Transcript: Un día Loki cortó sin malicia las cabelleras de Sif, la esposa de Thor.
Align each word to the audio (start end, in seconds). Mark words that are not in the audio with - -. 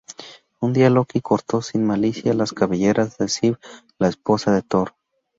Un 0.59 0.73
día 0.73 0.89
Loki 0.89 1.21
cortó 1.21 1.61
sin 1.61 1.85
malicia 1.85 2.33
las 2.33 2.53
cabelleras 2.53 3.19
de 3.19 3.29
Sif, 3.29 3.59
la 3.99 4.07
esposa 4.07 4.49
de 4.51 4.63
Thor. 4.63 4.95